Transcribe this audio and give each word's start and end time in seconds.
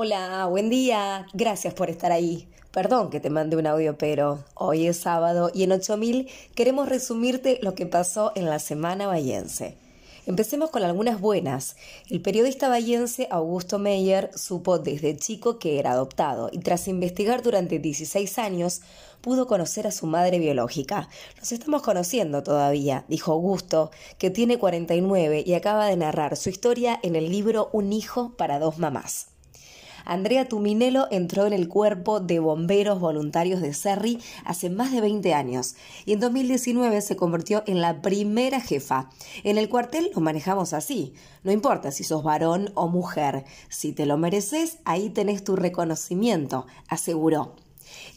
Hola, 0.00 0.46
buen 0.46 0.70
día. 0.70 1.26
Gracias 1.32 1.74
por 1.74 1.90
estar 1.90 2.12
ahí. 2.12 2.46
Perdón 2.70 3.10
que 3.10 3.18
te 3.18 3.30
mande 3.30 3.56
un 3.56 3.66
audio, 3.66 3.98
pero 3.98 4.44
hoy 4.54 4.86
es 4.86 4.98
sábado 4.98 5.50
y 5.52 5.64
en 5.64 5.72
8000 5.72 6.30
queremos 6.54 6.88
resumirte 6.88 7.58
lo 7.62 7.74
que 7.74 7.84
pasó 7.84 8.30
en 8.36 8.44
la 8.44 8.60
semana 8.60 9.08
bayense. 9.08 9.76
Empecemos 10.24 10.70
con 10.70 10.84
algunas 10.84 11.20
buenas. 11.20 11.74
El 12.08 12.22
periodista 12.22 12.68
bayense 12.68 13.26
Augusto 13.28 13.80
Meyer 13.80 14.30
supo 14.36 14.78
desde 14.78 15.16
chico 15.16 15.58
que 15.58 15.80
era 15.80 15.90
adoptado 15.90 16.48
y 16.52 16.58
tras 16.60 16.86
investigar 16.86 17.42
durante 17.42 17.80
16 17.80 18.38
años 18.38 18.82
pudo 19.20 19.48
conocer 19.48 19.88
a 19.88 19.90
su 19.90 20.06
madre 20.06 20.38
biológica. 20.38 21.08
Nos 21.38 21.50
estamos 21.50 21.82
conociendo 21.82 22.44
todavía, 22.44 23.04
dijo 23.08 23.32
Augusto, 23.32 23.90
que 24.16 24.30
tiene 24.30 24.60
49 24.60 25.42
y 25.44 25.54
acaba 25.54 25.86
de 25.86 25.96
narrar 25.96 26.36
su 26.36 26.50
historia 26.50 27.00
en 27.02 27.16
el 27.16 27.32
libro 27.32 27.68
Un 27.72 27.92
hijo 27.92 28.36
para 28.36 28.60
dos 28.60 28.78
mamás. 28.78 29.37
Andrea 30.08 30.48
Tuminelo 30.48 31.06
entró 31.10 31.46
en 31.46 31.52
el 31.52 31.68
cuerpo 31.68 32.18
de 32.18 32.38
bomberos 32.38 32.98
voluntarios 32.98 33.60
de 33.60 33.74
Serri 33.74 34.18
hace 34.46 34.70
más 34.70 34.90
de 34.90 35.02
20 35.02 35.34
años 35.34 35.76
y 36.06 36.14
en 36.14 36.20
2019 36.20 37.02
se 37.02 37.14
convirtió 37.14 37.62
en 37.66 37.82
la 37.82 38.00
primera 38.00 38.58
jefa. 38.58 39.10
En 39.44 39.58
el 39.58 39.68
cuartel 39.68 40.10
lo 40.14 40.22
manejamos 40.22 40.72
así. 40.72 41.12
No 41.44 41.52
importa 41.52 41.92
si 41.92 42.04
sos 42.04 42.22
varón 42.22 42.72
o 42.74 42.88
mujer, 42.88 43.44
si 43.68 43.92
te 43.92 44.06
lo 44.06 44.16
mereces, 44.16 44.78
ahí 44.86 45.10
tenés 45.10 45.44
tu 45.44 45.56
reconocimiento, 45.56 46.66
aseguró. 46.88 47.67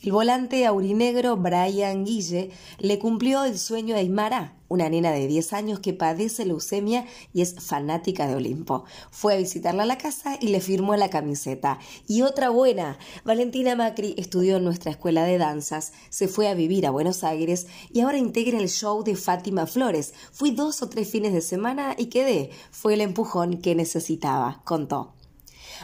El 0.04 0.12
volante 0.12 0.66
aurinegro 0.66 1.38
Brian 1.38 2.06
Guille 2.06 2.50
le 2.80 2.98
cumplió 2.98 3.44
el 3.44 3.60
sueño 3.60 3.96
a 3.96 4.00
Aymara, 4.00 4.56
una 4.68 4.90
nena 4.90 5.12
de 5.12 5.28
10 5.28 5.54
años 5.54 5.80
que 5.80 5.94
padece 5.94 6.46
leucemia 6.46 7.06
y 7.34 7.42
es 7.42 7.56
fanática 7.60 8.28
de 8.28 8.36
Olimpo. 8.36 8.86
Fue 9.12 9.34
a 9.34 9.38
visitarla 9.38 9.84
a 9.84 9.86
la 9.86 9.98
casa 9.98 10.38
y 10.40 10.48
le 10.48 10.62
firmó 10.62 10.96
la 10.96 11.10
camiseta. 11.10 11.78
Y 12.08 12.24
otra 12.24 12.50
buena, 12.50 12.98
Valentina 13.26 13.76
Macri 13.76 14.16
estudió 14.18 14.58
en 14.58 14.64
nuestra 14.64 14.92
escuela 14.92 15.24
de 15.24 15.38
danzas, 15.38 15.94
se 16.10 16.28
fue 16.28 16.48
a 16.48 16.56
vivir 16.56 16.88
a 16.88 16.92
Buenos 16.92 17.24
Aires 17.24 17.68
y 17.94 18.00
ahora 18.00 18.18
integra 18.18 18.58
el 18.58 18.70
show 18.70 19.04
de 19.04 19.16
Fátima 19.16 19.68
Flores. 19.68 20.14
Fui 20.32 20.52
dos 20.52 20.82
o 20.82 20.90
tres 20.90 21.10
fines 21.10 21.34
de 21.34 21.42
semana 21.42 21.96
y 21.98 22.06
quedé. 22.06 22.50
Fue 22.72 22.96
el 22.96 23.02
empujón 23.02 23.58
que 23.58 23.76
necesitaba, 23.76 24.62
contó. 24.64 25.14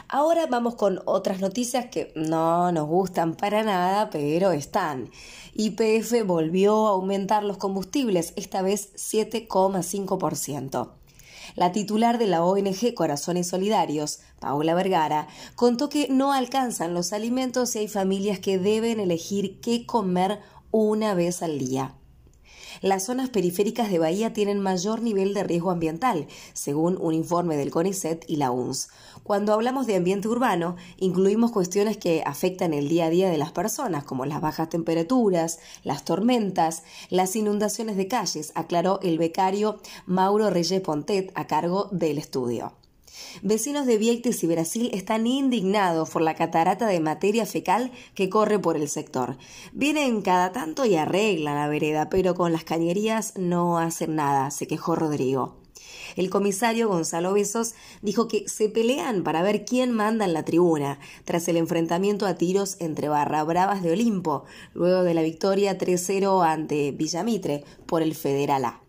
Ahora 0.06 0.46
vamos 0.46 0.76
con 0.76 1.00
otras 1.04 1.40
noticias 1.40 1.86
que 1.86 2.12
no 2.14 2.70
nos 2.70 2.86
gustan 2.86 3.34
para 3.34 3.64
nada, 3.64 4.10
pero 4.10 4.52
están. 4.52 5.10
YPF 5.54 6.24
volvió 6.24 6.86
a 6.86 6.90
aumentar 6.90 7.42
los 7.42 7.56
combustibles, 7.56 8.32
esta 8.36 8.62
vez 8.62 8.92
7,5%. 8.94 10.90
La 11.56 11.72
titular 11.72 12.18
de 12.18 12.26
la 12.26 12.44
ONG 12.44 12.94
Corazones 12.94 13.48
Solidarios, 13.48 14.20
Paula 14.38 14.74
Vergara, 14.74 15.26
contó 15.56 15.88
que 15.88 16.08
no 16.08 16.32
alcanzan 16.32 16.94
los 16.94 17.12
alimentos 17.12 17.74
y 17.74 17.80
hay 17.80 17.88
familias 17.88 18.38
que 18.38 18.58
deben 18.58 19.00
elegir 19.00 19.58
qué 19.60 19.84
comer 19.84 20.40
una 20.70 21.14
vez 21.14 21.42
al 21.42 21.58
día. 21.58 21.97
Las 22.80 23.06
zonas 23.06 23.28
periféricas 23.28 23.90
de 23.90 23.98
Bahía 23.98 24.32
tienen 24.32 24.60
mayor 24.60 25.02
nivel 25.02 25.34
de 25.34 25.42
riesgo 25.42 25.70
ambiental, 25.70 26.26
según 26.52 26.96
un 27.00 27.12
informe 27.12 27.56
del 27.56 27.70
CONICET 27.70 28.24
y 28.28 28.36
la 28.36 28.50
UNS. 28.50 28.88
Cuando 29.24 29.52
hablamos 29.52 29.86
de 29.86 29.96
ambiente 29.96 30.28
urbano, 30.28 30.76
incluimos 30.98 31.50
cuestiones 31.50 31.96
que 31.96 32.22
afectan 32.24 32.72
el 32.72 32.88
día 32.88 33.06
a 33.06 33.10
día 33.10 33.30
de 33.30 33.38
las 33.38 33.52
personas, 33.52 34.04
como 34.04 34.26
las 34.26 34.40
bajas 34.40 34.68
temperaturas, 34.68 35.58
las 35.82 36.04
tormentas, 36.04 36.84
las 37.10 37.34
inundaciones 37.34 37.96
de 37.96 38.08
calles, 38.08 38.52
aclaró 38.54 39.00
el 39.02 39.18
becario 39.18 39.80
Mauro 40.06 40.50
Reyes 40.50 40.80
Pontet 40.80 41.32
a 41.34 41.46
cargo 41.46 41.88
del 41.90 42.18
estudio. 42.18 42.72
Vecinos 43.42 43.86
de 43.86 43.98
Vieites 43.98 44.42
y 44.42 44.46
Brasil 44.46 44.90
están 44.92 45.26
indignados 45.26 46.10
por 46.10 46.22
la 46.22 46.34
catarata 46.34 46.86
de 46.86 47.00
materia 47.00 47.46
fecal 47.46 47.92
que 48.14 48.28
corre 48.28 48.58
por 48.58 48.76
el 48.76 48.88
sector. 48.88 49.38
Vienen 49.72 50.22
cada 50.22 50.52
tanto 50.52 50.84
y 50.84 50.96
arreglan 50.96 51.56
la 51.56 51.68
vereda, 51.68 52.08
pero 52.08 52.34
con 52.34 52.52
las 52.52 52.64
cañerías 52.64 53.34
no 53.36 53.78
hacen 53.78 54.16
nada, 54.16 54.50
se 54.50 54.66
quejó 54.66 54.96
Rodrigo. 54.96 55.56
El 56.16 56.30
comisario 56.30 56.88
Gonzalo 56.88 57.32
Besos 57.32 57.74
dijo 58.02 58.28
que 58.28 58.48
se 58.48 58.68
pelean 58.68 59.22
para 59.22 59.42
ver 59.42 59.64
quién 59.64 59.92
manda 59.92 60.24
en 60.24 60.32
la 60.32 60.44
tribuna, 60.44 60.98
tras 61.24 61.46
el 61.48 61.56
enfrentamiento 61.56 62.26
a 62.26 62.34
tiros 62.34 62.76
entre 62.80 63.08
Barra 63.08 63.44
Bravas 63.44 63.82
de 63.82 63.92
Olimpo, 63.92 64.44
luego 64.74 65.02
de 65.02 65.14
la 65.14 65.22
victoria 65.22 65.78
3-0 65.78 66.44
ante 66.44 66.92
Villamitre 66.92 67.64
por 67.86 68.02
el 68.02 68.14
Federal 68.14 68.64
A. 68.64 68.80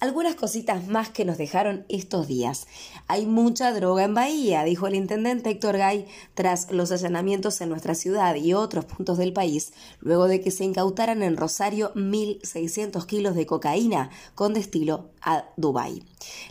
Algunas 0.00 0.34
cositas 0.34 0.88
más 0.88 1.10
que 1.10 1.26
nos 1.26 1.36
dejaron 1.36 1.84
estos 1.90 2.26
días. 2.26 2.66
Hay 3.06 3.26
mucha 3.26 3.70
droga 3.74 4.04
en 4.04 4.14
Bahía, 4.14 4.64
dijo 4.64 4.86
el 4.86 4.94
intendente 4.94 5.50
Héctor 5.50 5.76
Gay 5.76 6.06
tras 6.32 6.70
los 6.70 6.90
allanamientos 6.90 7.60
en 7.60 7.68
nuestra 7.68 7.94
ciudad 7.94 8.34
y 8.34 8.54
otros 8.54 8.86
puntos 8.86 9.18
del 9.18 9.34
país, 9.34 9.74
luego 10.00 10.26
de 10.26 10.40
que 10.40 10.52
se 10.52 10.64
incautaran 10.64 11.22
en 11.22 11.36
Rosario 11.36 11.92
1.600 11.92 13.04
kilos 13.04 13.34
de 13.34 13.44
cocaína 13.44 14.08
con 14.34 14.54
destino 14.54 15.10
a 15.20 15.44
Dubái. 15.58 16.02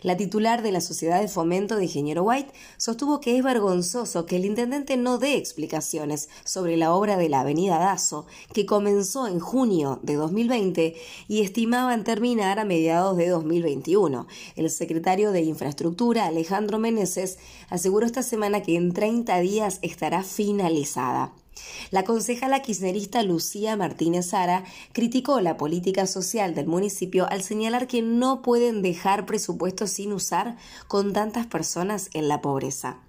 La 0.02 0.16
titular 0.16 0.62
de 0.62 0.72
la 0.72 0.80
Sociedad 0.80 1.20
de 1.20 1.28
Fomento 1.28 1.76
de 1.76 1.84
Ingeniero 1.84 2.22
White 2.22 2.52
sostuvo 2.76 3.20
que 3.20 3.36
es 3.36 3.42
vergonzoso 3.42 4.26
que 4.26 4.36
el 4.36 4.44
intendente 4.44 4.96
no 4.96 5.18
dé 5.18 5.36
explicaciones 5.36 6.28
sobre 6.44 6.76
la 6.76 6.92
obra 6.94 7.16
de 7.16 7.28
la 7.28 7.40
Avenida 7.40 7.78
Dazo, 7.78 8.26
que 8.52 8.66
comenzó 8.66 9.26
en 9.26 9.40
junio 9.40 9.98
de 10.02 10.14
2020 10.14 10.94
y 11.26 11.42
estimaban 11.42 12.04
terminar 12.04 12.60
a 12.60 12.64
mediados 12.64 13.16
de 13.16 13.28
2021. 13.40 14.26
El 14.56 14.70
secretario 14.70 15.32
de 15.32 15.42
Infraestructura, 15.42 16.26
Alejandro 16.26 16.78
Meneses, 16.78 17.38
aseguró 17.68 18.06
esta 18.06 18.22
semana 18.22 18.62
que 18.62 18.76
en 18.76 18.92
30 18.92 19.40
días 19.40 19.78
estará 19.82 20.22
finalizada. 20.22 21.32
La 21.90 22.04
concejala 22.04 22.62
kirchnerista 22.62 23.22
Lucía 23.22 23.76
Martínez 23.76 24.26
Sara 24.26 24.64
criticó 24.92 25.40
la 25.40 25.56
política 25.56 26.06
social 26.06 26.54
del 26.54 26.66
municipio 26.66 27.28
al 27.28 27.42
señalar 27.42 27.86
que 27.86 28.02
no 28.02 28.42
pueden 28.42 28.82
dejar 28.82 29.26
presupuestos 29.26 29.90
sin 29.90 30.12
usar 30.12 30.56
con 30.88 31.12
tantas 31.12 31.46
personas 31.46 32.10
en 32.14 32.28
la 32.28 32.40
pobreza. 32.40 33.00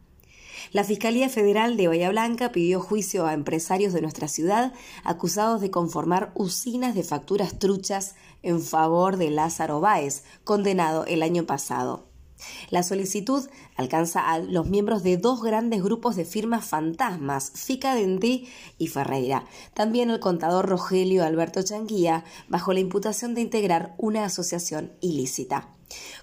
La 0.72 0.83
Fiscalía 0.83 1.29
Federal 1.29 1.77
de 1.77 1.88
Bahía 1.88 2.09
Blanca 2.09 2.51
pidió 2.51 2.79
juicio 2.79 3.25
a 3.25 3.33
empresarios 3.33 3.94
de 3.94 4.01
nuestra 4.01 4.27
ciudad 4.27 4.73
acusados 5.03 5.61
de 5.61 5.72
conformar 5.72 6.31
usinas 6.35 6.95
de 6.95 7.03
facturas 7.03 7.59
truchas 7.59 8.16
en 8.44 8.61
favor 8.61 9.17
de 9.17 9.29
Lázaro 9.29 9.79
Báez, 9.79 10.23
condenado 10.44 11.05
el 11.05 11.23
año 11.23 11.45
pasado. 11.45 12.11
La 12.69 12.83
solicitud 12.83 13.47
alcanza 13.75 14.31
a 14.31 14.39
los 14.39 14.67
miembros 14.67 15.03
de 15.03 15.17
dos 15.17 15.41
grandes 15.41 15.83
grupos 15.83 16.16
de 16.16 16.25
firmas 16.25 16.66
fantasmas, 16.66 17.51
Fica 17.53 17.95
y 18.00 18.88
Ferreira. 18.88 19.45
También 19.73 20.09
el 20.09 20.19
contador 20.19 20.67
Rogelio 20.67 21.23
Alberto 21.23 21.61
Changuía, 21.61 22.23
bajo 22.47 22.73
la 22.73 22.79
imputación 22.79 23.35
de 23.35 23.41
integrar 23.41 23.95
una 23.97 24.25
asociación 24.25 24.91
ilícita. 25.01 25.69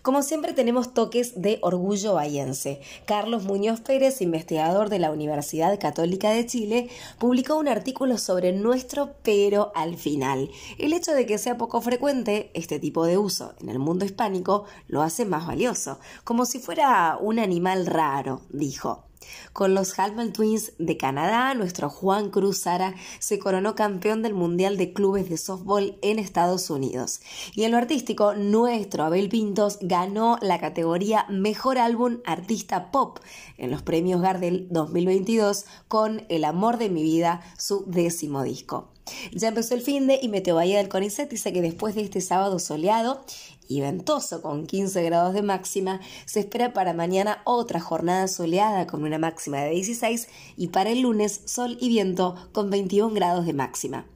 Como 0.02 0.22
siempre 0.22 0.52
tenemos 0.52 0.94
toques 0.94 1.40
de 1.40 1.58
orgullo 1.62 2.14
bahiense. 2.14 2.80
Carlos 3.04 3.44
Muñoz 3.44 3.80
Pérez, 3.80 4.20
investigador 4.20 4.88
de 4.88 4.98
la 4.98 5.10
Universidad 5.10 5.78
Católica 5.78 6.30
de 6.30 6.46
Chile, 6.46 6.88
publicó 7.18 7.56
un 7.56 7.68
artículo 7.68 8.18
sobre 8.18 8.52
nuestro 8.52 9.14
pero 9.22 9.72
al 9.74 9.96
final. 9.96 10.50
El 10.78 10.92
hecho 10.92 11.12
de 11.12 11.26
que 11.26 11.38
sea 11.38 11.56
poco 11.58 11.80
frecuente 11.80 12.50
este 12.54 12.78
tipo 12.78 13.04
de 13.04 13.18
uso 13.18 13.54
en 13.60 13.68
el 13.68 13.78
mundo 13.78 14.04
hispánico 14.04 14.64
lo 14.86 15.02
hace 15.02 15.24
más 15.24 15.46
valioso, 15.46 15.98
como 16.24 16.46
si 16.46 16.58
fuera 16.58 17.18
un 17.20 17.38
animal 17.38 17.86
raro, 17.86 18.42
dijo. 18.50 19.07
Con 19.52 19.74
los 19.74 19.98
Halman 19.98 20.32
Twins 20.32 20.72
de 20.78 20.96
Canadá, 20.96 21.54
nuestro 21.54 21.90
Juan 21.90 22.30
Cruz 22.30 22.58
Sara 22.58 22.94
se 23.18 23.38
coronó 23.38 23.74
campeón 23.74 24.22
del 24.22 24.34
Mundial 24.34 24.76
de 24.76 24.92
Clubes 24.92 25.28
de 25.28 25.36
Softball 25.36 25.98
en 26.02 26.18
Estados 26.18 26.70
Unidos. 26.70 27.20
Y 27.54 27.64
en 27.64 27.72
lo 27.72 27.76
artístico, 27.76 28.34
nuestro 28.34 29.04
Abel 29.04 29.28
Pintos 29.28 29.78
ganó 29.80 30.38
la 30.40 30.58
categoría 30.58 31.26
Mejor 31.28 31.78
Álbum 31.78 32.18
Artista 32.24 32.90
Pop 32.90 33.18
en 33.56 33.70
los 33.70 33.82
premios 33.82 34.20
Gardel 34.20 34.68
2022 34.70 35.64
con 35.88 36.24
El 36.28 36.44
Amor 36.44 36.78
de 36.78 36.90
mi 36.90 37.02
Vida, 37.02 37.40
su 37.58 37.84
décimo 37.86 38.42
disco. 38.42 38.88
Ya 39.32 39.48
empezó 39.48 39.74
el 39.74 39.80
fin 39.80 40.06
de 40.06 40.18
y 40.20 40.28
Meteo 40.28 40.56
Bahía 40.56 40.78
del 40.78 40.88
Conicet 40.88 41.30
dice 41.30 41.52
que 41.52 41.62
después 41.62 41.94
de 41.94 42.02
este 42.02 42.20
sábado 42.20 42.58
soleado 42.58 43.24
y 43.68 43.80
ventoso 43.80 44.42
con 44.42 44.66
15 44.66 45.02
grados 45.04 45.34
de 45.34 45.42
máxima, 45.42 46.00
se 46.24 46.40
espera 46.40 46.72
para 46.72 46.94
mañana 46.94 47.42
otra 47.44 47.80
jornada 47.80 48.26
soleada 48.26 48.86
con 48.86 49.04
una 49.04 49.18
máxima 49.18 49.58
de 49.58 49.70
16 49.70 50.28
y 50.56 50.68
para 50.68 50.90
el 50.90 51.02
lunes 51.02 51.42
sol 51.44 51.76
y 51.80 51.88
viento 51.88 52.34
con 52.52 52.70
21 52.70 53.14
grados 53.14 53.46
de 53.46 53.52
máxima. 53.52 54.06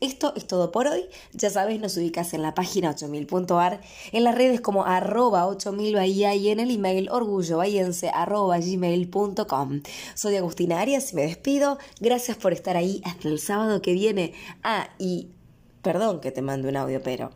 Esto 0.00 0.32
es 0.36 0.46
todo 0.46 0.70
por 0.70 0.86
hoy. 0.86 1.06
Ya 1.32 1.50
sabes, 1.50 1.80
nos 1.80 1.96
ubicas 1.96 2.34
en 2.34 2.42
la 2.42 2.54
página 2.54 2.94
8000.ar, 2.94 3.80
en 4.12 4.24
las 4.24 4.34
redes 4.34 4.60
como 4.60 4.84
arroba 4.84 5.46
8000 5.46 5.94
Bahía 5.94 6.34
y 6.34 6.48
en 6.50 6.60
el 6.60 6.70
email 6.70 7.08
orgullobahiense 7.10 8.10
arroba 8.10 8.58
gmail.com. 8.58 9.82
Soy 10.14 10.36
Agustina 10.36 10.80
Arias 10.80 11.12
y 11.12 11.16
me 11.16 11.22
despido. 11.22 11.78
Gracias 12.00 12.36
por 12.36 12.52
estar 12.52 12.76
ahí 12.76 13.00
hasta 13.04 13.28
el 13.28 13.38
sábado 13.38 13.80
que 13.82 13.92
viene. 13.92 14.34
Ah, 14.62 14.90
y 14.98 15.28
perdón 15.82 16.20
que 16.20 16.30
te 16.30 16.42
mande 16.42 16.68
un 16.68 16.76
audio, 16.76 17.02
pero 17.02 17.30